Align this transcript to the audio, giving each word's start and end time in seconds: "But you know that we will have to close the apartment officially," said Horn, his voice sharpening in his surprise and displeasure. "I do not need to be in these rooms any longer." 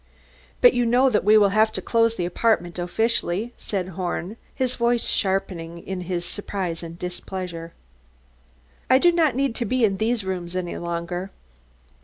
"But 0.61 0.73
you 0.73 0.83
know 0.83 1.11
that 1.11 1.23
we 1.23 1.37
will 1.37 1.49
have 1.49 1.71
to 1.73 1.79
close 1.79 2.15
the 2.15 2.25
apartment 2.25 2.79
officially," 2.79 3.53
said 3.55 3.89
Horn, 3.89 4.35
his 4.55 4.73
voice 4.73 5.03
sharpening 5.05 5.77
in 5.77 6.01
his 6.01 6.25
surprise 6.25 6.81
and 6.81 6.97
displeasure. 6.97 7.73
"I 8.89 8.97
do 8.97 9.11
not 9.11 9.35
need 9.35 9.53
to 9.57 9.65
be 9.65 9.85
in 9.85 9.97
these 9.97 10.23
rooms 10.23 10.55
any 10.55 10.75
longer." 10.79 11.29